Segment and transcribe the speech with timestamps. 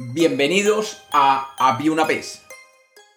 [0.00, 2.42] Bienvenidos a Había una vez.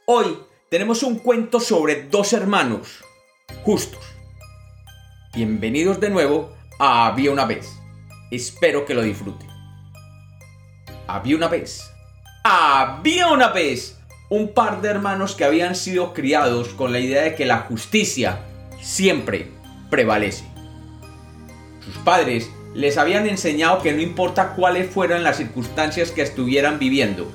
[0.08, 0.36] Hoy
[0.68, 3.04] tenemos un cuento sobre dos hermanos
[3.64, 4.04] justos.
[5.32, 7.72] Bienvenidos de nuevo a Había una vez.
[8.32, 9.48] Espero que lo disfruten.
[11.06, 11.88] Había una vez.
[12.44, 14.00] Había una vez
[14.32, 18.40] un par de hermanos que habían sido criados con la idea de que la justicia
[18.82, 19.52] siempre
[19.92, 20.46] prevalece.
[21.86, 27.30] Sus padres les habían enseñado que no importa cuáles fueran las circunstancias que estuvieran viviendo,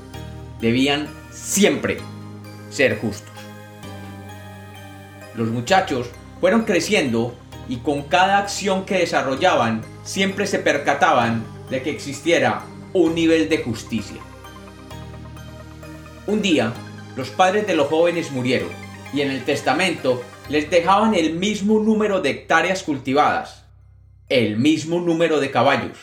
[0.60, 1.98] debían siempre
[2.70, 3.32] ser justos.
[5.34, 6.08] Los muchachos
[6.40, 7.34] fueron creciendo
[7.68, 13.58] y con cada acción que desarrollaban siempre se percataban de que existiera un nivel de
[13.58, 14.20] justicia.
[16.26, 16.72] Un día,
[17.16, 18.70] los padres de los jóvenes murieron
[19.12, 23.65] y en el testamento les dejaban el mismo número de hectáreas cultivadas,
[24.28, 25.96] el mismo número de caballos,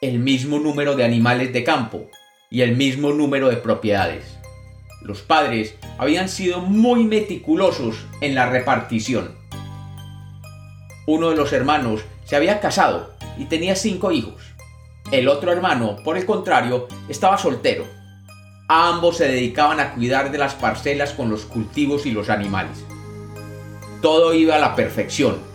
[0.00, 2.08] el mismo número de animales de campo
[2.48, 4.38] y el mismo número de propiedades.
[5.02, 9.34] Los padres habían sido muy meticulosos en la repartición.
[11.08, 14.40] Uno de los hermanos se había casado y tenía cinco hijos.
[15.10, 17.84] El otro hermano, por el contrario, estaba soltero.
[18.68, 22.84] Ambos se dedicaban a cuidar de las parcelas con los cultivos y los animales.
[24.00, 25.49] Todo iba a la perfección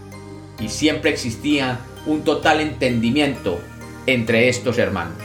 [0.60, 3.60] y siempre existía un total entendimiento
[4.06, 5.18] entre estos hermanos.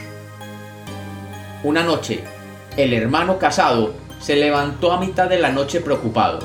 [1.63, 2.21] Una noche,
[2.77, 6.41] el hermano casado se levantó a mitad de la noche preocupado.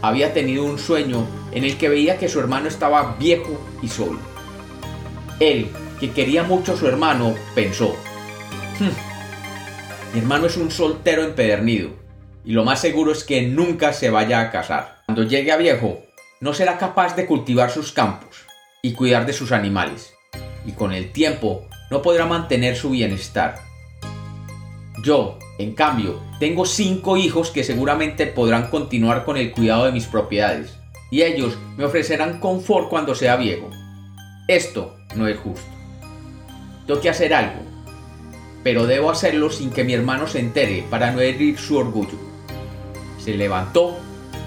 [0.00, 4.18] Había tenido un sueño en el que veía que su hermano estaba viejo y solo.
[5.40, 7.96] Él, que quería mucho a su hermano, pensó,
[8.78, 11.90] "Hmm, mi hermano es un soltero empedernido,
[12.44, 15.02] y lo más seguro es que nunca se vaya a casar.
[15.06, 16.02] Cuando llegue a viejo,
[16.40, 18.46] no será capaz de cultivar sus campos
[18.82, 20.14] y cuidar de sus animales,
[20.64, 23.60] y con el tiempo no podrá mantener su bienestar.
[25.02, 30.06] Yo, en cambio, tengo cinco hijos que seguramente podrán continuar con el cuidado de mis
[30.06, 30.76] propiedades,
[31.10, 33.70] y ellos me ofrecerán confort cuando sea viejo.
[34.46, 35.66] Esto no es justo.
[36.86, 37.62] Tengo que hacer algo,
[38.62, 42.18] pero debo hacerlo sin que mi hermano se entere para no herir su orgullo.
[43.18, 43.98] Se levantó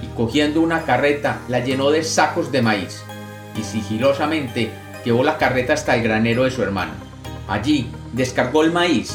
[0.01, 3.03] y cogiendo una carreta la llenó de sacos de maíz
[3.57, 4.69] y sigilosamente
[5.05, 6.93] llevó la carreta hasta el granero de su hermano.
[7.47, 9.13] Allí descargó el maíz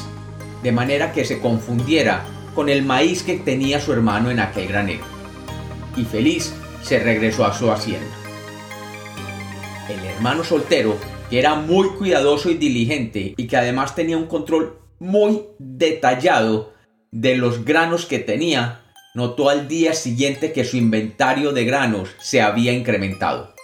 [0.62, 5.04] de manera que se confundiera con el maíz que tenía su hermano en aquel granero.
[5.96, 8.14] Y feliz se regresó a su hacienda.
[9.88, 10.96] El hermano soltero,
[11.30, 16.72] que era muy cuidadoso y diligente y que además tenía un control muy detallado
[17.10, 18.85] de los granos que tenía,
[19.16, 23.54] notó al día siguiente que su inventario de granos se había incrementado.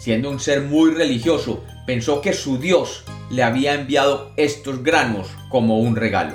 [0.00, 5.78] Siendo un ser muy religioso, pensó que su Dios le había enviado estos granos como
[5.78, 6.34] un regalo.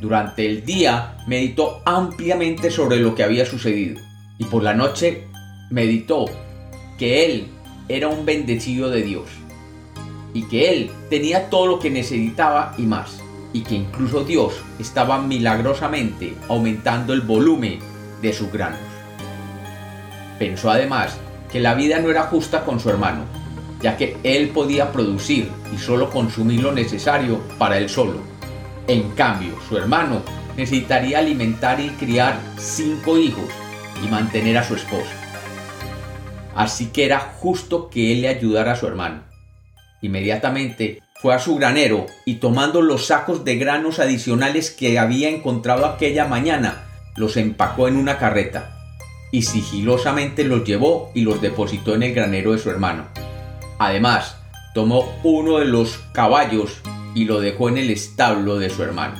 [0.00, 4.00] Durante el día meditó ampliamente sobre lo que había sucedido
[4.38, 5.24] y por la noche
[5.68, 6.26] meditó
[6.96, 7.48] que él
[7.88, 9.28] era un bendecido de Dios
[10.32, 13.21] y que él tenía todo lo que necesitaba y más
[13.52, 17.78] y que incluso Dios estaba milagrosamente aumentando el volumen
[18.20, 18.80] de sus granos.
[20.38, 21.16] Pensó además
[21.50, 23.24] que la vida no era justa con su hermano,
[23.80, 28.20] ya que él podía producir y solo consumir lo necesario para él solo.
[28.86, 30.22] En cambio, su hermano
[30.56, 33.44] necesitaría alimentar y criar cinco hijos
[34.04, 35.12] y mantener a su esposa.
[36.54, 39.22] Así que era justo que él le ayudara a su hermano.
[40.00, 45.86] Inmediatamente fue a su granero y tomando los sacos de granos adicionales que había encontrado
[45.86, 46.82] aquella mañana,
[47.14, 48.76] los empacó en una carreta
[49.30, 53.06] y sigilosamente los llevó y los depositó en el granero de su hermano.
[53.78, 54.36] Además,
[54.74, 56.80] tomó uno de los caballos
[57.14, 59.14] y lo dejó en el establo de su hermano.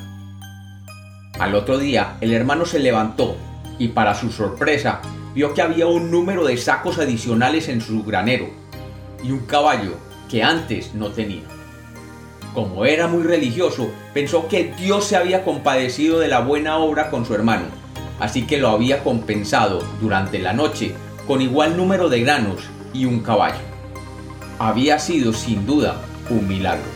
[1.38, 3.36] Al otro día, el hermano se levantó
[3.78, 5.00] y para su sorpresa
[5.36, 8.50] vio que había un número de sacos adicionales en su granero
[9.22, 9.94] y un caballo
[10.28, 11.61] que antes no tenía.
[12.54, 17.24] Como era muy religioso, pensó que Dios se había compadecido de la buena obra con
[17.24, 17.82] su hermano
[18.22, 20.94] así que lo había compensado durante la noche
[21.26, 22.62] con igual número de granos
[22.94, 23.58] y un caballo.
[24.60, 26.00] Había sido sin duda
[26.30, 26.86] un milagro.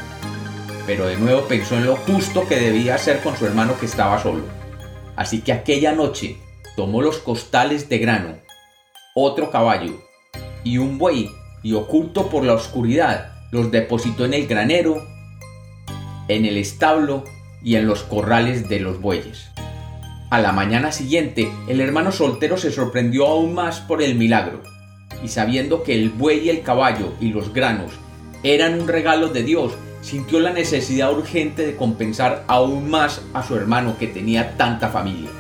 [0.87, 4.23] Pero de nuevo pensó en lo justo que debía hacer con su hermano que estaba
[4.23, 4.45] solo.
[5.17, 6.37] Así que aquella noche
[6.77, 8.37] tomó los costales de grano,
[9.17, 10.01] otro caballo
[10.63, 11.29] y un buey
[11.65, 15.05] y oculto por la oscuridad los depositó en el granero,
[16.29, 17.25] en el establo
[17.63, 19.51] y en los corrales de los bueyes.
[20.31, 24.63] A la mañana siguiente, el hermano soltero se sorprendió aún más por el milagro,
[25.23, 27.93] y sabiendo que el buey y el caballo y los granos
[28.43, 33.57] eran un regalo de Dios, sintió la necesidad urgente de compensar aún más a su
[33.57, 35.31] hermano que tenía tanta familia.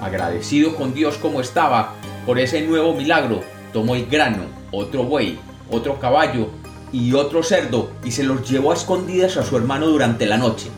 [0.00, 1.94] Agradecido con Dios como estaba
[2.24, 3.42] por ese nuevo milagro,
[3.72, 5.38] tomó el grano, otro buey,
[5.70, 6.50] otro caballo
[6.92, 10.68] y otro cerdo y se los llevó a escondidas a su hermano durante la noche,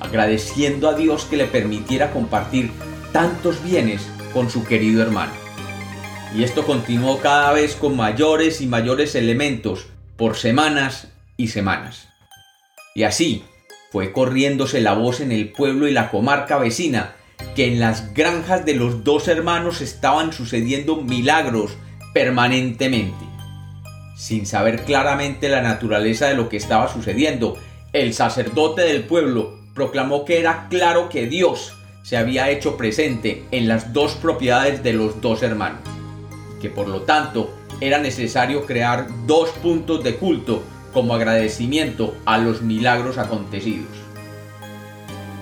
[0.00, 2.70] agradeciendo a Dios que le permitiera compartir
[3.12, 4.02] tantos bienes
[4.32, 5.32] con su querido hermano.
[6.34, 12.08] Y esto continuó cada vez con mayores y mayores elementos por semanas y semanas.
[12.94, 13.44] Y así
[13.92, 17.14] fue corriéndose la voz en el pueblo y la comarca vecina
[17.54, 21.76] que en las granjas de los dos hermanos estaban sucediendo milagros
[22.12, 23.33] permanentemente.
[24.14, 27.58] Sin saber claramente la naturaleza de lo que estaba sucediendo,
[27.92, 33.66] el sacerdote del pueblo proclamó que era claro que Dios se había hecho presente en
[33.66, 35.80] las dos propiedades de los dos hermanos,
[36.60, 40.62] que por lo tanto era necesario crear dos puntos de culto
[40.92, 43.88] como agradecimiento a los milagros acontecidos.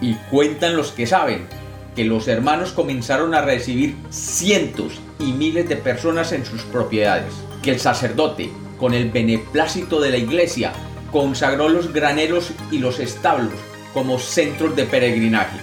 [0.00, 1.46] Y cuentan los que saben
[1.94, 7.70] que los hermanos comenzaron a recibir cientos y miles de personas en sus propiedades, que
[7.70, 8.50] el sacerdote,
[8.82, 10.72] con el beneplácito de la iglesia,
[11.12, 13.54] consagró los graneros y los establos
[13.94, 15.56] como centros de peregrinaje.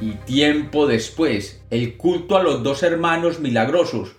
[0.00, 4.12] Y tiempo después, el culto a los dos hermanos milagrosos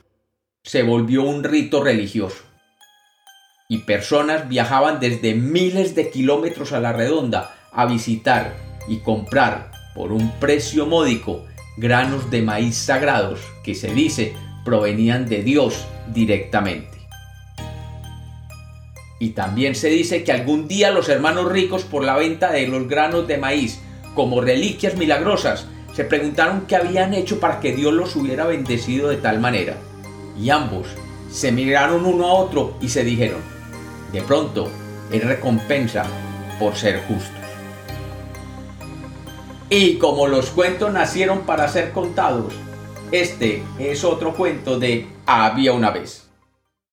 [0.65, 2.43] se volvió un rito religioso.
[3.69, 8.57] Y personas viajaban desde miles de kilómetros a la redonda a visitar
[8.89, 11.45] y comprar por un precio módico
[11.77, 14.33] granos de maíz sagrados que se dice
[14.65, 16.96] provenían de Dios directamente.
[19.19, 22.87] Y también se dice que algún día los hermanos ricos por la venta de los
[22.87, 23.79] granos de maíz
[24.13, 29.17] como reliquias milagrosas se preguntaron qué habían hecho para que Dios los hubiera bendecido de
[29.17, 29.77] tal manera.
[30.39, 30.87] Y ambos
[31.31, 33.41] se miraron uno a otro y se dijeron,
[34.11, 34.69] de pronto
[35.11, 36.05] es recompensa
[36.59, 37.31] por ser justos.
[39.71, 42.53] Y como los cuentos nacieron para ser contados,
[43.11, 46.26] este es otro cuento de Había una vez.